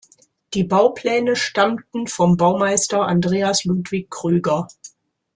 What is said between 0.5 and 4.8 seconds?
Die Baupläne stammten vom Baumeister Andreas Ludwig Krüger.